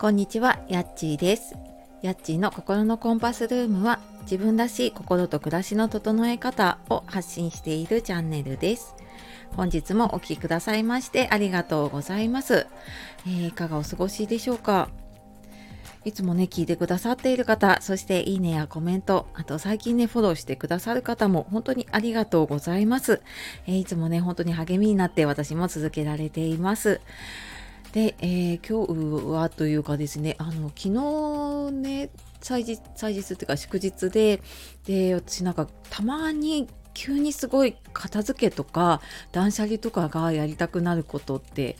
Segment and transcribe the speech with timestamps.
[0.00, 1.54] こんにちは、やっちーです。
[2.00, 8.94] やっちーの心のコンパスルームは自分らしい心と暮らしの整え方を発信しているチャンネルです。
[9.56, 12.66] 本日もお聴きくださいましてありがとうございます、
[13.26, 14.88] えー、いかがお過ごしでしょうか？
[16.06, 23.20] いつもね、聞いてくださっている方、そしていいねやコメント、あと最近ね、フォローしてくださる方も本当にありがとうございます。
[23.66, 27.02] えー、いつもね、本当に励みになって私も続けられています。
[27.92, 28.86] で、えー、今
[29.22, 34.40] 日はというかですね、あの、昨日ね、祭日、祭日っていうか祝日で、
[34.86, 39.00] で、私なんかたまに急にすごい片付けとか
[39.32, 41.76] 断捨離とかがやりたくなることって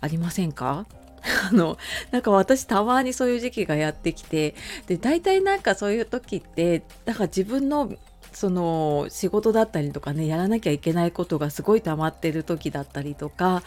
[0.00, 0.86] ありませんか？
[1.48, 1.78] あの
[2.10, 4.56] なんか私たまにそういう時期がやってきて
[4.88, 7.92] で大体なんかそういう時ってだから自分の
[8.32, 13.62] その仕事だったりとかねやらなきゃいけないことがすごい溜まってる時だったりとか。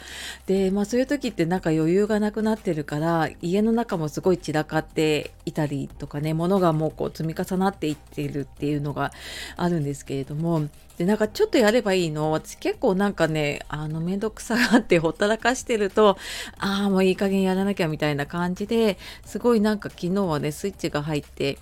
[0.46, 9.12] で、まあ、そういう時ってなんか余裕がなくなってるから家の中もすごい散らかっていたりとかね物がもうこう積み重なっていってるっていうのが
[9.56, 10.68] あるんですけれども。
[10.98, 12.32] でなんかちょっとやればいいの？
[12.32, 16.18] 私結構なんかねあの面倒くさがってほったらかしてると
[16.58, 21.58] ああもういい加減やらなきゃみたいな感じですごいなんか昨日はねスイッチが入って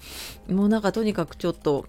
[0.48, 1.88] もうなんかとにかくちょっと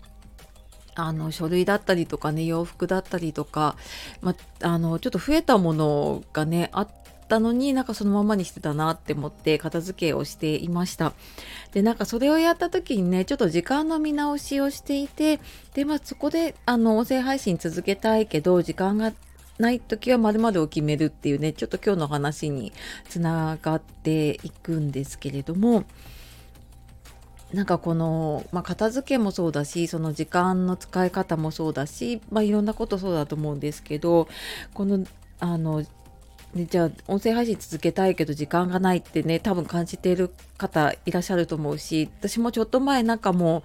[0.95, 3.77] あの書類だったりとかね洋服だったりとか、
[4.21, 6.89] まあのちょっと増えたものがねあっ
[7.29, 11.13] たのになんかそのままにしてたなって思って片付けをしていました。
[11.73, 15.41] でなんかそれをやった時にねちょっと時間の見直しをしていて
[15.75, 19.13] でまあそこであの音声配信続けたいけど時間が
[19.59, 22.73] ない時は〇〇を決めるっていうねちょっと今日の話に
[23.09, 25.85] つながっていくんですけれども
[27.55, 34.29] なんかこの、まあ、片付けもそうだしその時間の使い方もそうだし、まあ、いろんなことそうだと思うんですけど
[34.75, 35.05] この
[35.41, 35.85] あの
[36.55, 43.65] ね、じゃあ音声配信続けたいけど時間がないってね多分感じている方いらっしゃると思うし私もちょっと前なんかも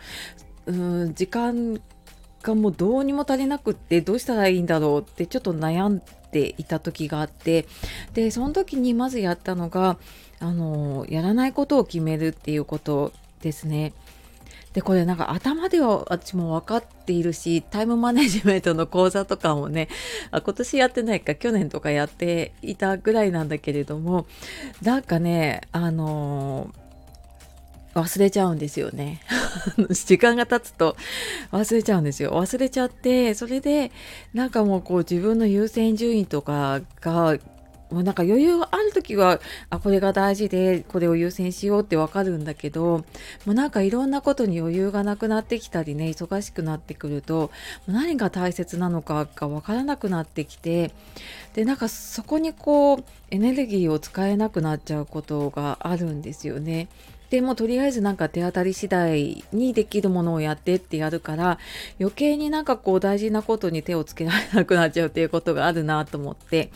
[0.66, 1.80] ううん時間
[2.42, 6.02] がもうどうにも足りなくってどうしたらいいんだろうってちょっと悩ん
[6.32, 7.68] でいた時があって
[8.14, 9.98] でその時にまずやったのが
[10.40, 13.14] あのやらないことを決めるっていうこと。
[13.42, 13.94] ですね。
[14.74, 19.90] でこれなんか頭では私も分かっているしタイムマネジメントの講座とかもね
[20.32, 24.28] あ今年やってないか去年とかやっていたぐらいなんだけれども
[24.84, 29.22] なんかねあのー、忘れちゃうんですよね
[30.06, 30.96] 時間が経つと
[31.52, 33.92] 忘れちゃうんですよ忘れちゃってそれで
[34.36, 37.40] なんかもうこう自分の優先順位とかが
[37.92, 39.40] もうなんか余裕がある時は
[39.70, 43.06] あこれが大事でこれを優先しようってわかるんだけども
[43.48, 47.52] うなんかいろんなことに余裕がなくなってきたりね忙しくなってくると
[47.88, 50.92] 何が大切なのかがわからなくなってきて
[51.54, 56.88] でなんかそこにこうエネルギーを使えなくなっちゃうことがあるんですよね。
[57.30, 61.60] でもとりあえずなんか手当たり次第にできるものをやってってやるから
[62.00, 66.72] 余計になんかこう大事なことに手をつけられなくなっちゃうっていうことがあるなと思って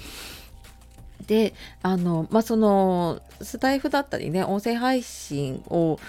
[1.24, 6.00] であのまあそのスタイフだったりね音声配信を、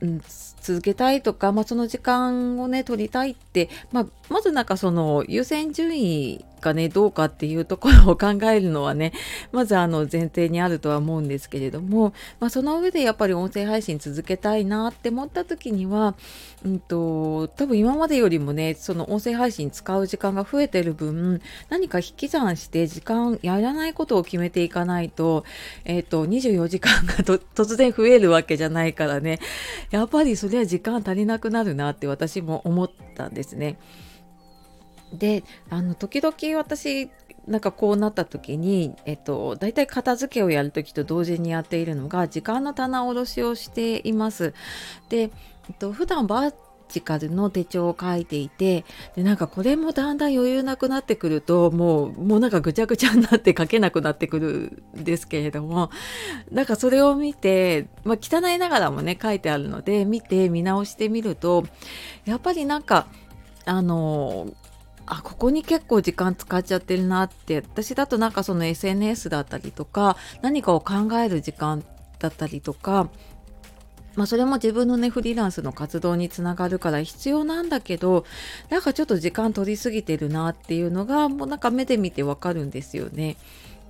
[0.00, 0.20] うん、
[0.66, 9.12] 続けたいとか、まあ、その時間をね取りたいって、まあ、まずなんかその優先順位がねどうかっていうところを 考えるのはね
[9.52, 16.14] まずあの前提にあるとは思うんですけれども、まあ、その上でやっぱり音声配信続けたいなって思った時には、
[16.64, 25.44] うんと、多分今までよりもねその音声配信使う時間が増えてる分何か引き算して時間やらないことを決めていかないと,、
[25.84, 29.38] えーと、24時間が突然増えるわけじゃないからね。
[29.90, 33.78] やっぱりそれは時間足りなくなるなって私も思ったんですね。
[35.12, 37.10] であの時々私
[37.46, 44.52] なんかこうなった時に、えっと、大体片付けをやる時と同時にやっているのが時間の棚卸しをしています。
[45.08, 45.30] で、
[45.68, 46.54] えっと、普段バー
[46.88, 55.90] チカルの手帳を書いていてでなんかこれもだんだん余裕なくなってくるともうもうなんかぐちゃぐちゃになって書けなくなってくるんですけれども
[56.50, 61.64] なんかそれを見て、まあ、汚いながらもね書いてあるので見て見直してみると
[62.24, 63.06] やっぱりなんか
[63.64, 64.48] あの
[65.06, 71.84] あここに結構時間使っちゃってるなって私だとなんかその SNS だったりとか何かを考える時間
[72.18, 73.08] だったりとか
[74.16, 78.24] まあそれも自分のねフリーランスの活動につながるから必要なんだけど
[78.70, 83.36] なんかちょっと時間取りすぎてるなっていうのがもうなんか目で見てわかるんですよね。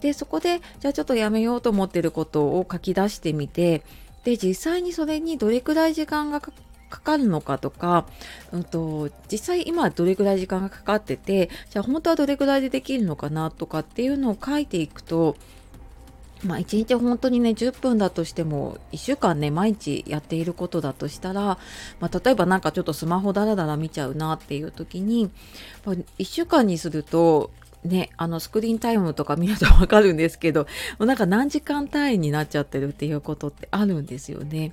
[0.01, 3.83] でそこでじゃあちょっとやめようと思ってることを書き出してみて
[4.25, 6.53] で実際にそれにどれくらい時間がか
[7.01, 8.07] かるのかとか、
[8.53, 15.37] うんと、実際今どれぐらい時間がかかっててじゃあ本当はどれぐらいでできるのかなとかっていうのを書いていくと
[16.45, 21.59] まあ、1日本当にね10分だとしても1週間ね毎日やっていることだとしたら、
[21.99, 25.31] まあ、例えばなんかちょっとスマホだらだら見ちゃうなっていう時に、
[25.85, 27.51] まあ、1週間にすると
[27.85, 30.69] ね、あのスクリーンタイムとか見るとわかるんですけど、も
[31.01, 34.73] うなんか何時間単位になっちゃってるっていうことってあるんですよね。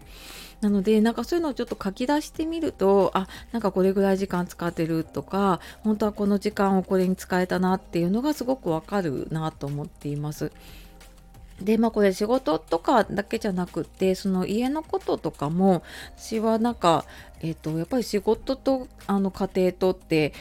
[0.62, 10.52] なので、なんかそういうのをちょっと書き出してみると、あ、なんかこれぐらい時間使ってるとか、本当はこの時間をこれに使えたなっていうのがすごくわかるなと思っています。
[11.64, 15.84] でまあこれ仕事とかだけじゃなくてその家のこととかも
[16.18, 17.06] 私はなんか
[17.42, 20.34] えっ、ー、とやっぱり仕事とあの家庭とって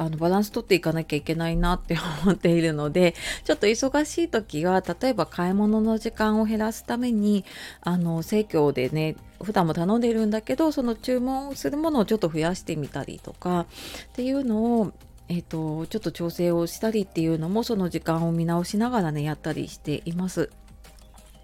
[0.00, 1.94] あのバランス取っていかなきゃいけないなって
[2.24, 7.44] 思っているのでちょっと忙しい時は例えば買い物の時間を減らすために
[7.82, 13.66] あの生協でね普段も頼んでるんだけどその注文するものをちょっと増やしてみたりとかっ
[14.14, 14.92] ていうのを
[15.32, 20.50] えーと、ちょっと調整をしたりっていうのもその時間を見直しながらねやったりしています。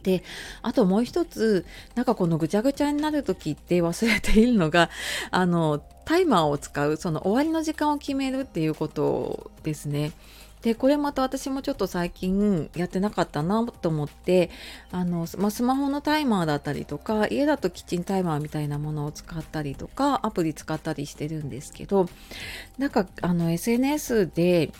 [0.07, 0.23] で
[0.63, 1.67] あともう一つ
[1.97, 4.89] なんかこのぐちゃぐちゃになる時って忘れているのが
[5.33, 10.13] あのタイマーを使うその終わりの時間を決めるっていうことですね。
[10.63, 14.51] でこれまた私もちょっと最近やってなかったなと思って
[14.91, 22.09] あの、まあ、スマホのタイマーだったりとか家だとキッチンタイマーみたいなものを使ったりとかアプリ使ったりしてるんですけど
[22.79, 24.73] なんかあの SNS で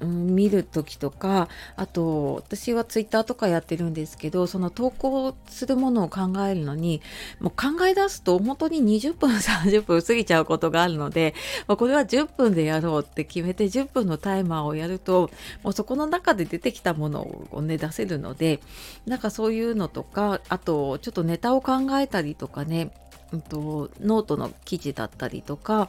[0.00, 7.00] うん、見る時とかあと私はツイッターとかやってるんですけどその投稿するものを考えるのに
[7.40, 11.34] もう考え出すと本当に20分30分過ぎちゃうことがあるので、
[11.68, 15.30] ま、これは10分でやろうって決めて10分のタイマーをやると
[15.62, 18.60] もうそこの中で出てきたものをね出せるので
[19.06, 22.90] なんかそういうのとかあとちょっとネタを考えたりとかね、
[23.32, 25.88] うんとノートの記事だったりとか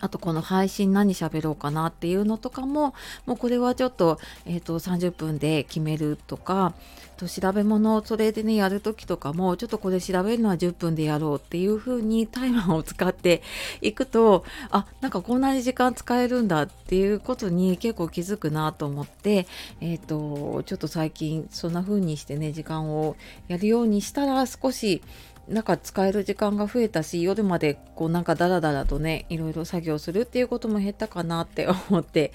[0.00, 2.94] あとこの配信何喋ろうかなっていうのとかも
[3.26, 6.74] もうこれはちょっと,、えーと、30分で決めるとか
[7.16, 13.42] と調べ物それでねやる時とかもちょっとこれ調べるのは10分でやろうっていう風にタイマーを使って
[13.82, 19.46] いくとあなんかこんなに時間使えるんだっていうことに結構気づくなと思って
[19.80, 23.16] えっ、ー、とちょっと最近そんな風にしてね時間を
[23.48, 25.02] やるようにしたら少し
[25.48, 32.32] なんか使える時間が増えたし夜までこうなんかダラダラとねいろいろ作業するっていうことも減ったかなって思って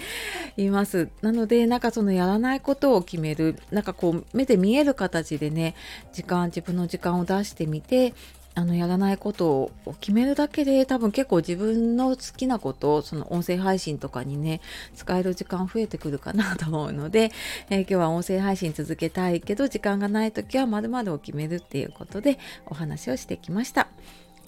[0.58, 1.10] います。
[1.22, 5.76] なのでなんかそのやらないことを決めるなんかこう目で見える形でね
[6.12, 8.14] 時間自分の時間を出してみて
[8.56, 14.62] あのやらないことを決めるだけで多分結構自分の好きなことをその音声配信とかにね
[14.96, 17.32] 使える時間増えてくるかなと思うので、
[17.70, 23.88] えー、今日は音声配信続けたいけど時間がない時はまるまるを決めるっていうことでお話をしてきました。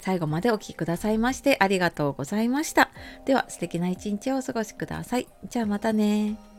[0.00, 2.90] 最後までお聴きくださいましてありがとうございました。
[3.24, 5.26] では素敵な一日をお過ごしください。
[5.48, 6.55] じゃあまたね。